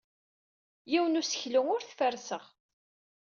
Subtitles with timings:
[0.91, 2.43] Yiwen n useklu ur t-ferrseɣ.